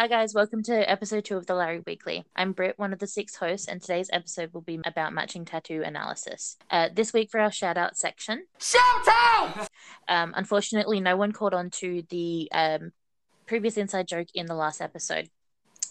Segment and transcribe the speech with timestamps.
[0.00, 0.32] Hi, guys.
[0.32, 2.24] Welcome to episode two of the Larry Weekly.
[2.34, 5.82] I'm Britt, one of the six hosts, and today's episode will be about matching tattoo
[5.84, 6.56] analysis.
[6.70, 9.68] Uh, this week, for our shout out section, Shout out!
[10.08, 12.92] um, unfortunately, no one caught on to the um,
[13.46, 15.28] previous inside joke in the last episode.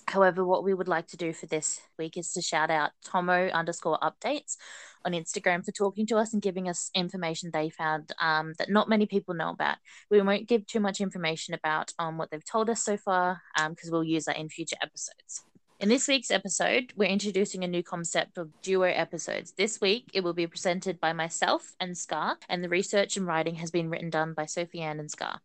[0.07, 3.49] However, what we would like to do for this week is to shout out Tomo
[3.49, 4.57] underscore updates
[5.05, 8.89] on Instagram for talking to us and giving us information they found um, that not
[8.89, 9.77] many people know about.
[10.09, 13.91] We won't give too much information about um, what they've told us so far because
[13.91, 15.43] we'll use that in future episodes.
[15.79, 19.53] In this week's episode, we're introducing a new concept of duo episodes.
[19.53, 23.55] This week, it will be presented by myself and Scar, and the research and writing
[23.55, 25.39] has been written done by Sophie Ann and Scar.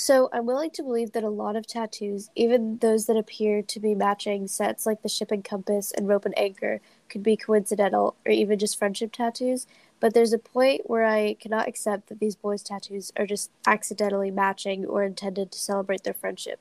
[0.00, 3.80] So I'm willing to believe that a lot of tattoos, even those that appear to
[3.80, 8.14] be matching sets like the ship and compass and rope and anchor, could be coincidental
[8.24, 9.66] or even just friendship tattoos.
[9.98, 14.30] But there's a point where I cannot accept that these boys' tattoos are just accidentally
[14.30, 16.60] matching or intended to celebrate their friendship.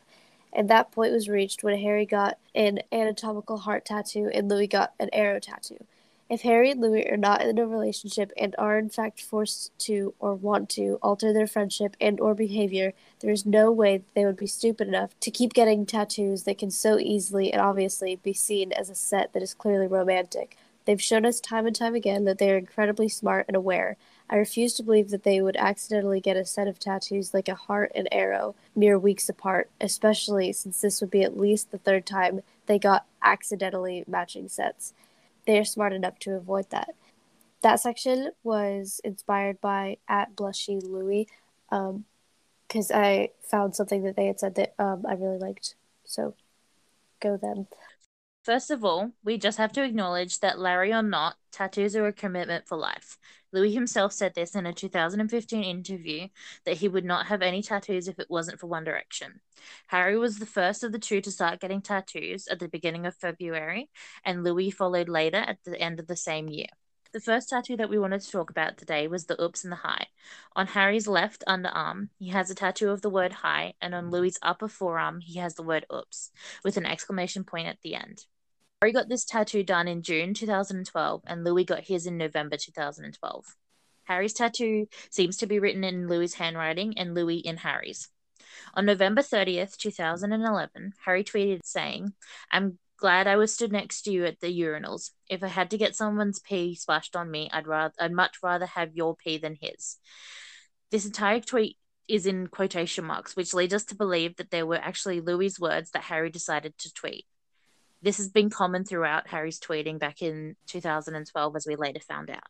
[0.51, 4.95] And that point was reached when Harry got an anatomical heart tattoo and Louis got
[4.99, 5.85] an arrow tattoo.
[6.29, 10.13] If Harry and Louis are not in a relationship and are in fact forced to
[10.19, 14.35] or want to alter their friendship and or behavior, there is no way they would
[14.35, 18.73] be stupid enough to keep getting tattoos that can so easily and obviously be seen
[18.73, 20.57] as a set that is clearly romantic.
[20.83, 23.95] They've shown us time and time again that they are incredibly smart and aware.
[24.29, 27.55] I refuse to believe that they would accidentally get a set of tattoos like a
[27.55, 32.05] heart and arrow mere weeks apart, especially since this would be at least the third
[32.05, 34.93] time they got accidentally matching sets
[35.47, 36.93] they are smart enough to avoid that.
[37.61, 41.27] That section was inspired by at Blushy Louie,
[41.69, 45.73] because um, I found something that they had said that um, I really liked.
[46.05, 46.35] So,
[47.19, 47.67] go them.
[48.47, 52.13] First of all, we just have to acknowledge that Larry or not, tattoos are a
[52.13, 53.17] commitment for life.
[53.51, 56.29] Louis himself said this in a 2015 interview
[56.63, 59.41] that he would not have any tattoos if it wasn't for One Direction.
[59.87, 63.17] Harry was the first of the two to start getting tattoos at the beginning of
[63.17, 63.89] February,
[64.23, 66.69] and Louis followed later at the end of the same year.
[67.11, 69.77] The first tattoo that we wanted to talk about today was the oops and the
[69.77, 70.07] hi.
[70.55, 74.39] On Harry's left underarm, he has a tattoo of the word hi, and on Louis's
[74.41, 76.31] upper forearm, he has the word oops,
[76.63, 78.25] with an exclamation point at the end.
[78.81, 83.45] Harry got this tattoo done in June 2012, and Louis got his in November 2012.
[84.03, 88.09] Harry's tattoo seems to be written in Louis's handwriting and Louis in Harry's.
[88.75, 92.13] On November 30th, 2011, Harry tweeted saying,
[92.51, 95.09] I'm glad I was stood next to you at the urinals.
[95.27, 98.67] If I had to get someone's pee splashed on me, I'd rather I'd much rather
[98.67, 99.97] have your pee than his.
[100.91, 101.77] This entire tweet
[102.07, 105.89] is in quotation marks, which leads us to believe that there were actually Louis's words
[105.91, 107.25] that Harry decided to tweet.
[108.07, 112.47] This has been common throughout Harry's tweeting back in 2012, as we later found out.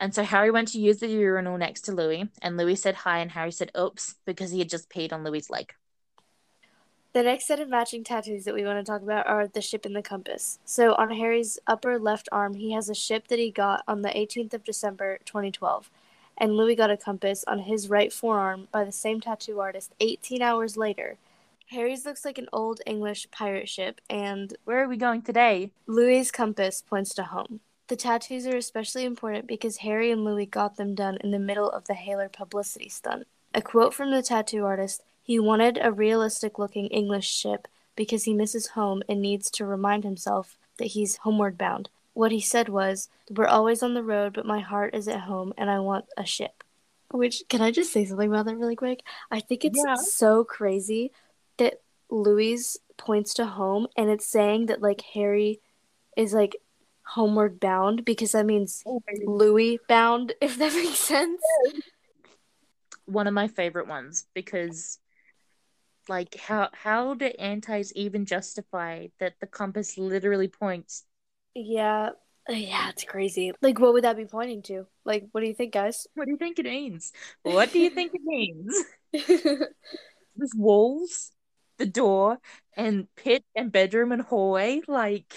[0.00, 3.20] And so Harry went to use the urinal next to Louis, and Louis said hi,
[3.20, 5.72] and Harry said oops because he had just peed on Louis's leg.
[7.12, 9.86] The next set of matching tattoos that we want to talk about are the ship
[9.86, 10.58] and the compass.
[10.64, 14.08] So on Harry's upper left arm, he has a ship that he got on the
[14.08, 15.90] 18th of December 2012,
[16.36, 20.42] and Louis got a compass on his right forearm by the same tattoo artist 18
[20.42, 21.18] hours later.
[21.70, 25.70] Harry's looks like an old English pirate ship, and Where are we going today?
[25.86, 27.60] Louis's compass points to home.
[27.88, 31.70] The tattoos are especially important because Harry and Louis got them done in the middle
[31.70, 33.26] of the Haylor publicity stunt.
[33.54, 38.32] A quote from the tattoo artist he wanted a realistic looking English ship because he
[38.32, 41.90] misses home and needs to remind himself that he's homeward bound.
[42.14, 45.52] What he said was, We're always on the road, but my heart is at home
[45.58, 46.64] and I want a ship.
[47.10, 49.02] Which, can I just say something about that really quick?
[49.30, 49.96] I think it's Yeah.
[49.96, 51.10] so crazy
[51.58, 51.80] that
[52.10, 55.60] Louis points to home and it's saying that like Harry
[56.16, 56.56] is like
[57.08, 61.40] homeward bound because that means oh Louis bound, if that makes sense.
[63.06, 64.98] One of my favorite ones because,
[66.08, 71.04] like, how how do antis even justify that the compass literally points?
[71.54, 72.10] Yeah.
[72.50, 73.52] Yeah, it's crazy.
[73.60, 74.86] Like, what would that be pointing to?
[75.04, 76.06] Like, what do you think, guys?
[76.14, 77.12] What do you think it means?
[77.42, 78.84] What do you think it means?
[79.12, 81.30] There's walls,
[81.78, 82.38] the door,
[82.76, 84.80] and pit and bedroom and hallway.
[84.86, 85.32] Like,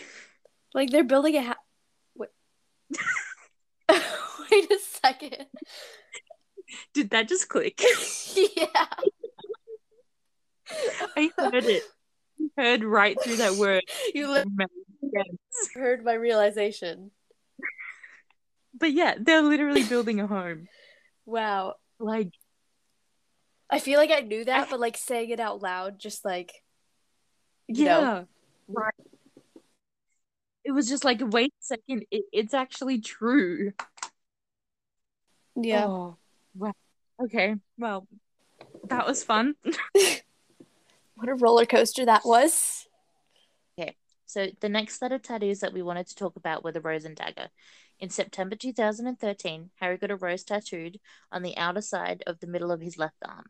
[0.73, 1.55] like, they're building a house.
[2.15, 2.29] Wait.
[3.89, 5.45] Wait a second.
[6.93, 7.81] did that just click?
[8.35, 8.85] yeah.
[11.15, 11.83] I heard it.
[12.57, 13.83] Heard right through that word.
[14.13, 14.67] You literally
[15.73, 17.11] heard my realization.
[18.77, 20.67] But yeah, they're literally building a home.
[21.25, 21.75] Wow.
[21.99, 22.31] Like,
[23.71, 26.51] I feel like I knew that, but like saying it out loud, just like,
[27.67, 27.99] you yeah.
[27.99, 28.27] know.
[28.67, 28.93] Right.
[30.63, 33.71] It was just like, wait a second, it, it's actually true.
[35.55, 35.85] Yeah.
[35.85, 36.17] Oh,
[36.55, 36.73] wow.
[37.23, 37.55] Okay.
[37.77, 38.07] Well,
[38.89, 39.55] that was fun.
[41.21, 42.87] What a roller coaster that was.
[43.79, 43.95] Okay,
[44.25, 47.05] so the next set of tattoos that we wanted to talk about were the rose
[47.05, 47.49] and dagger.
[47.99, 50.99] In September 2013, Harry got a rose tattooed
[51.31, 53.45] on the outer side of the middle of his left arm.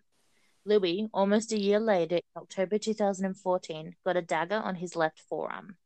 [0.64, 5.78] Louis, almost a year later, in October 2014, got a dagger on his left forearm.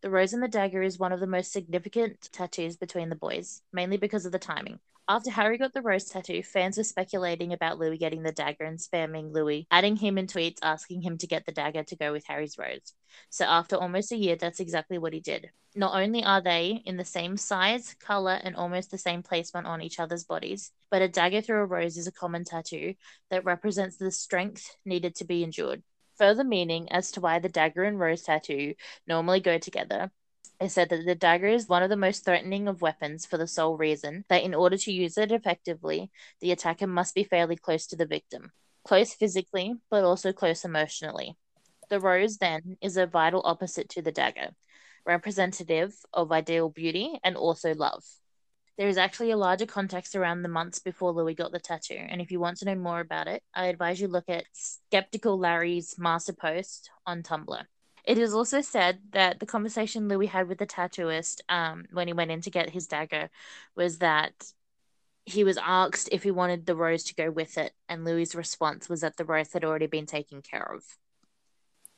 [0.00, 3.62] The rose and the dagger is one of the most significant tattoos between the boys,
[3.72, 4.80] mainly because of the timing.
[5.08, 8.78] After Harry got the rose tattoo, fans were speculating about Louis getting the dagger and
[8.78, 12.24] spamming Louis, adding him in tweets asking him to get the dagger to go with
[12.26, 12.94] Harry's rose.
[13.28, 15.50] So after almost a year, that's exactly what he did.
[15.74, 19.82] Not only are they in the same size, color, and almost the same placement on
[19.82, 22.94] each other's bodies, but a dagger through a rose is a common tattoo
[23.30, 25.82] that represents the strength needed to be endured.
[26.16, 28.74] Further meaning as to why the dagger and rose tattoo
[29.08, 30.12] normally go together
[30.62, 33.46] is said that the dagger is one of the most threatening of weapons for the
[33.46, 36.10] sole reason that in order to use it effectively,
[36.40, 38.52] the attacker must be fairly close to the victim.
[38.84, 41.36] Close physically, but also close emotionally.
[41.90, 44.50] The rose, then, is a vital opposite to the dagger,
[45.04, 48.04] representative of ideal beauty and also love.
[48.78, 52.20] There is actually a larger context around the months before Louis got the tattoo, and
[52.20, 55.96] if you want to know more about it, I advise you look at Skeptical Larry's
[55.98, 57.64] master post on Tumblr.
[58.04, 62.12] It is also said that the conversation Louis had with the tattooist um, when he
[62.12, 63.30] went in to get his dagger
[63.76, 64.52] was that
[65.24, 68.88] he was asked if he wanted the rose to go with it, and Louis's response
[68.88, 70.82] was that the rose had already been taken care of.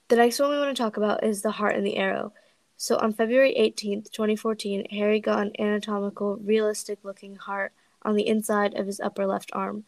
[0.09, 2.35] The next one we want to talk about is the heart and the arrow.
[2.77, 7.73] So on February 18th, 2014, Harry got an anatomical, realistic looking heart
[8.03, 9.85] on the inside of his upper left arm.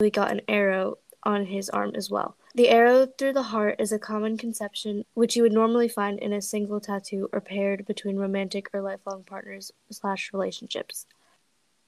[0.00, 2.36] We got an arrow on his arm as well.
[2.54, 6.32] The arrow through the heart is a common conception which you would normally find in
[6.32, 11.06] a single tattoo or paired between romantic or lifelong partners slash relationships.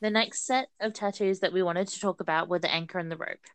[0.01, 3.11] The next set of tattoos that we wanted to talk about were the anchor and
[3.11, 3.47] the rope.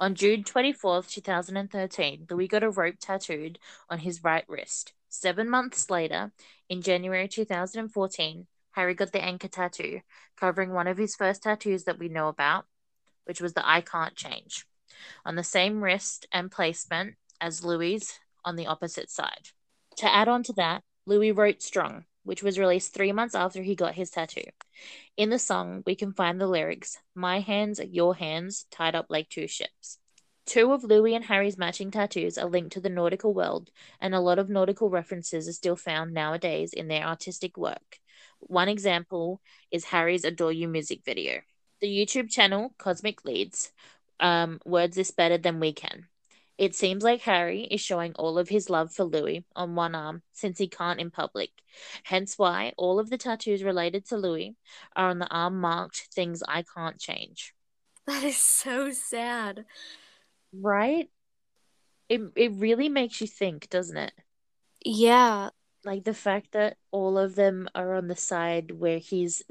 [0.00, 4.94] On June 24th, 2013, Louis got a rope tattooed on his right wrist.
[5.08, 6.32] Seven months later,
[6.68, 10.00] in January 2014, Harry got the anchor tattoo,
[10.36, 12.64] covering one of his first tattoos that we know about,
[13.26, 14.66] which was the I Can't Change,
[15.24, 19.50] on the same wrist and placement as Louis on the opposite side.
[19.98, 23.74] To add on to that, Louis wrote Strong, which was released three months after he
[23.74, 24.44] got his tattoo.
[25.16, 29.28] In the song, we can find the lyrics My hands, your hands, tied up like
[29.28, 29.98] two ships.
[30.44, 33.70] Two of Louis and Harry's matching tattoos are linked to the nautical world,
[34.00, 37.98] and a lot of nautical references are still found nowadays in their artistic work.
[38.40, 39.40] One example
[39.70, 41.42] is Harry's Adore You music video.
[41.80, 43.72] The YouTube channel Cosmic Leads
[44.20, 46.06] um, words this better than we can.
[46.58, 50.22] It seems like Harry is showing all of his love for Louis on one arm
[50.32, 51.50] since he can't in public.
[52.04, 54.54] Hence why all of the tattoos related to Louis
[54.94, 57.54] are on the arm marked things I can't change.
[58.06, 59.64] That is so sad.
[60.52, 61.08] Right?
[62.08, 64.12] It it really makes you think, doesn't it?
[64.84, 65.50] Yeah.
[65.84, 69.42] Like the fact that all of them are on the side where he's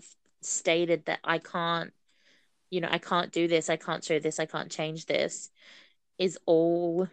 [0.41, 1.93] stated that I can't,
[2.71, 5.51] you know, I can't do this, I can't show this, I can't change this,
[6.18, 7.07] is all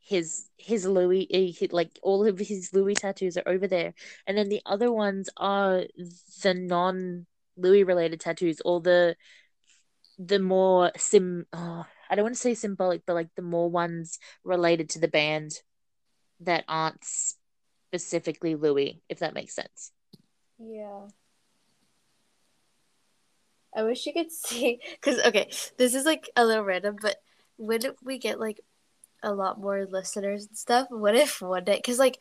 [0.00, 3.94] his his Louis eh, he, like all of his Louis tattoos are over there,
[4.26, 5.84] and then the other ones are
[6.42, 7.26] the non
[7.56, 9.16] Louis related tattoos, or the
[10.18, 11.46] the more sim.
[11.52, 15.08] Oh, I don't want to say symbolic, but like the more ones related to the
[15.08, 15.52] band
[16.40, 19.92] that aren't specifically Louis, if that makes sense.
[20.58, 21.08] Yeah.
[23.74, 27.16] I wish you could see because okay, this is like a little random, but
[27.56, 28.60] when we get like
[29.22, 31.76] a lot more listeners and stuff, what if one day?
[31.76, 32.18] Because like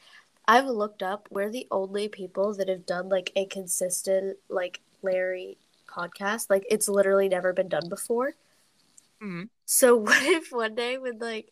[0.48, 5.58] I've looked up, we're the only people that have done like a consistent like Larry
[5.88, 6.50] podcast.
[6.50, 8.36] Like it's literally never been done before.
[9.22, 9.44] Mm-hmm.
[9.66, 11.52] So what if one day when like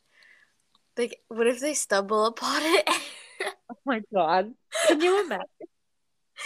[0.98, 2.88] like what if they stumble upon it?
[3.70, 4.53] oh my god.
[4.88, 5.46] Can you imagine?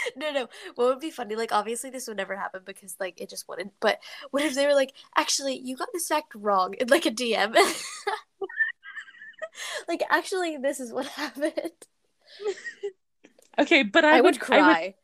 [0.16, 0.48] no, no.
[0.74, 1.36] What would be funny?
[1.36, 3.72] Like, obviously, this would never happen because, like, it just wouldn't.
[3.80, 7.10] But what if they were like, actually, you got this fact wrong in like a
[7.10, 7.54] DM?
[9.88, 11.52] like, actually, this is what happened.
[13.58, 14.58] Okay, but I, I would, would cry.
[14.58, 14.94] I would,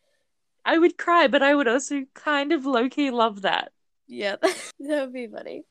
[0.65, 3.73] I would cry, but I would also kind of low key love that.
[4.07, 5.65] Yeah, that would be funny.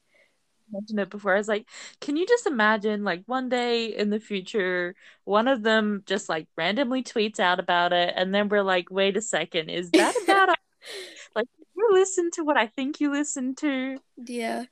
[0.71, 1.33] Mentioned it before.
[1.33, 1.67] I was like,
[1.99, 6.47] can you just imagine, like, one day in the future, one of them just like
[6.55, 10.49] randomly tweets out about it, and then we're like, wait a second, is that about
[11.35, 13.97] like you listen to what I think you listen to?
[14.17, 14.65] Yeah.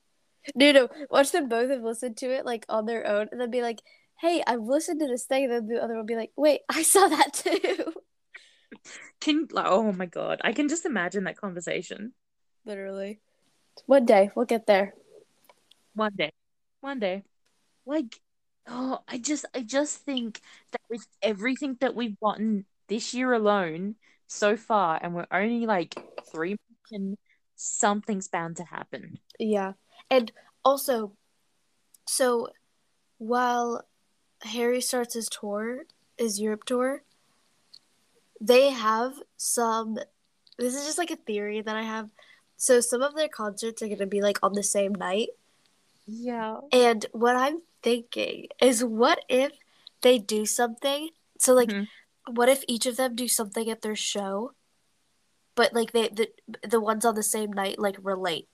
[0.56, 0.90] No, no.
[1.10, 3.82] Watch them both have listened to it like on their own, and then be like,
[4.20, 6.84] "Hey, I've listened to this thing." And then the other one be like, "Wait, I
[6.84, 7.94] saw that too."
[9.20, 12.14] Can like, oh my god, I can just imagine that conversation.
[12.66, 13.20] Literally.
[13.86, 14.94] One day we'll get there.
[15.98, 16.32] One day,
[16.82, 17.24] one day,
[17.86, 18.22] like,
[18.68, 23.96] Oh, I just I just think that with everything that we've gotten this year alone
[24.28, 25.96] so far, and we're only like
[26.30, 26.58] three
[26.92, 27.18] in,
[27.56, 29.20] something's bound to happen.
[29.40, 29.74] Yeah.
[30.10, 30.32] And
[30.66, 31.14] also,
[32.08, 32.50] so
[33.20, 33.86] while
[34.44, 35.84] Harry starts his tour,
[36.18, 37.04] his Europe tour,
[38.42, 39.98] they have some.
[40.58, 42.10] This is just like a theory that I have.
[42.58, 45.30] So some of their concerts are going to be like on the same night.
[46.08, 46.60] Yeah.
[46.72, 49.52] And what I'm thinking is what if
[50.02, 51.10] they do something?
[51.40, 51.88] So like Mhm.
[52.32, 54.54] what if each of them do something at their show?
[55.56, 56.30] But like they the
[56.68, 58.48] the ones on the same night like relate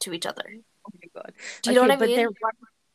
[0.00, 0.60] to each other.
[0.86, 1.32] Oh my god.
[1.62, 2.28] Do you know Okay, what I mean?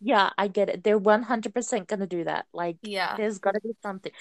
[0.02, 0.84] yeah, I get it.
[0.84, 2.46] They're one hundred percent gonna do that.
[2.54, 3.16] Like, Yeah.
[3.18, 4.12] there's gotta be something.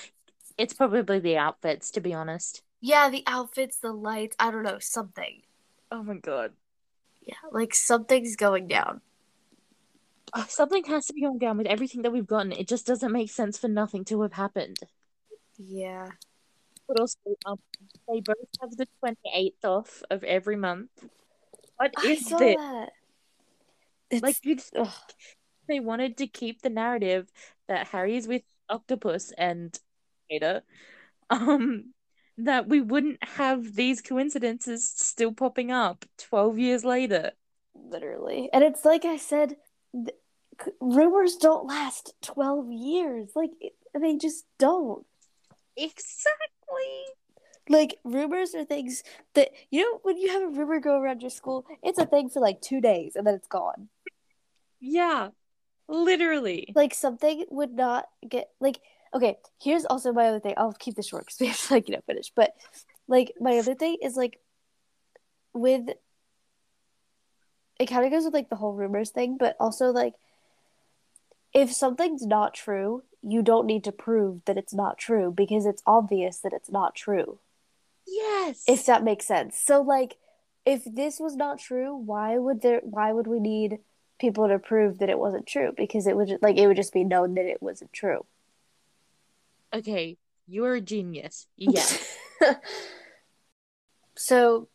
[0.59, 2.63] It's probably the outfits, to be honest.
[2.81, 5.43] Yeah, the outfits, the lights, I don't know, something.
[5.91, 6.53] Oh my god.
[7.23, 9.01] Yeah, like something's going down.
[10.37, 12.53] Oh, something has to be going down with everything that we've gotten.
[12.53, 14.79] It just doesn't make sense for nothing to have happened.
[15.59, 16.09] Yeah.
[16.89, 17.59] But also, um,
[18.09, 20.91] they both have the 28th off of every month.
[21.77, 22.57] What I is saw this?
[22.57, 22.91] that.
[24.11, 24.37] It's Like,
[25.69, 27.31] they wanted to keep the narrative
[27.69, 29.79] that Harry is with Octopus and
[30.31, 30.63] Peter,
[31.31, 31.95] um,
[32.39, 37.33] that we wouldn't have these coincidences still popping up 12 years later.
[37.75, 38.51] literally.
[38.53, 39.57] And it's like I said,
[39.95, 40.17] th-
[40.81, 43.31] rumors don't last 12 years.
[43.35, 43.51] Like
[43.99, 45.05] they just don't.
[45.77, 47.05] Exactly.
[47.69, 49.03] Like rumors are things
[49.35, 52.29] that you know when you have a rumor go around your school, it's a thing
[52.29, 53.89] for like 2 days and then it's gone.
[54.81, 55.29] Yeah,
[55.89, 56.73] literally.
[56.75, 58.81] Like something would not get like
[59.15, 60.55] okay, here's also my other thing.
[60.57, 62.33] I'll keep this short cuz we have to like you know finish.
[62.35, 62.53] But
[63.09, 64.41] like my other thing is like
[65.55, 65.89] with
[67.79, 70.15] it kind of goes with like the whole rumors thing, but also like
[71.55, 75.83] if something's not true, you don't need to prove that it's not true because it's
[75.87, 77.39] obvious that it's not true.
[78.07, 78.65] Yes.
[78.69, 79.59] If that makes sense.
[79.59, 80.17] So like
[80.67, 83.79] if this was not true, why would there why would we need
[84.19, 85.73] people to prove that it wasn't true?
[85.77, 88.27] Because it would like it would just be known that it wasn't true.
[89.73, 91.47] Okay, you're a genius.
[91.57, 92.17] Yes.
[94.17, 94.69] so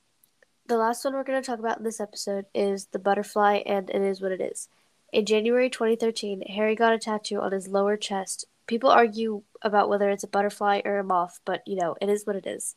[0.67, 3.89] the last one we're going to talk about in this episode is the butterfly and
[3.89, 4.69] it is what it is.
[5.11, 8.45] In January 2013, Harry got a tattoo on his lower chest.
[8.67, 12.27] People argue about whether it's a butterfly or a moth, but you know, it is
[12.27, 12.75] what it is.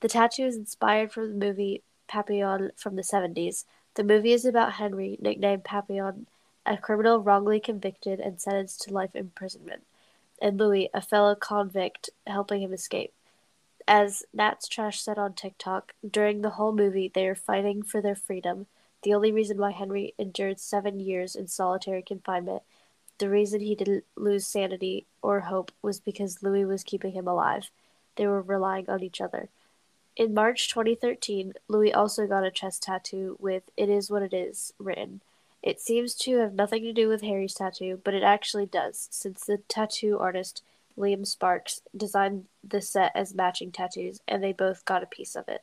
[0.00, 3.64] The tattoo is inspired from the movie Papillon from the 70s.
[3.94, 6.28] The movie is about Henry, nicknamed Papillon,
[6.64, 9.82] a criminal wrongly convicted and sentenced to life imprisonment,
[10.40, 13.12] and Louis, a fellow convict, helping him escape.
[13.88, 18.14] As Nat's Trash said on TikTok, during the whole movie they are fighting for their
[18.14, 18.66] freedom.
[19.02, 22.62] The only reason why Henry endured seven years in solitary confinement,
[23.18, 27.70] the reason he didn't lose sanity or hope, was because Louis was keeping him alive.
[28.16, 29.48] They were relying on each other.
[30.16, 34.72] In March 2013, Louis also got a chest tattoo with It Is What It Is
[34.78, 35.22] written.
[35.62, 39.44] It seems to have nothing to do with Harry's tattoo, but it actually does, since
[39.44, 40.62] the tattoo artist
[40.98, 45.48] Liam Sparks designed the set as matching tattoos, and they both got a piece of
[45.48, 45.62] it.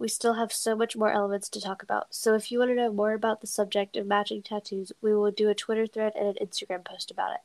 [0.00, 2.74] We still have so much more elements to talk about, so if you want to
[2.74, 6.26] know more about the subject of matching tattoos, we will do a Twitter thread and
[6.26, 7.40] an Instagram post about it.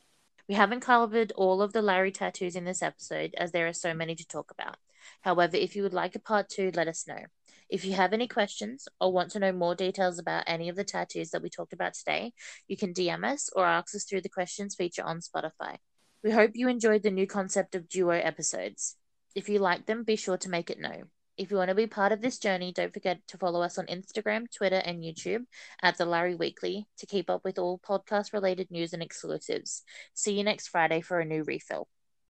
[0.48, 3.92] We haven't covered all of the Larry tattoos in this episode as there are so
[3.92, 4.78] many to talk about.
[5.20, 7.26] However, if you would like a part two, let us know.
[7.68, 10.84] If you have any questions or want to know more details about any of the
[10.84, 12.32] tattoos that we talked about today,
[12.68, 15.76] you can DM us or ask us through the questions feature on Spotify.
[16.24, 18.96] We hope you enjoyed the new concept of duo episodes.
[19.34, 21.10] If you like them, be sure to make it known.
[21.36, 23.86] If you want to be part of this journey, don't forget to follow us on
[23.86, 25.44] Instagram, Twitter, and YouTube
[25.82, 29.82] at The Larry Weekly to keep up with all podcast related news and exclusives.
[30.14, 31.88] See you next Friday for a new refill.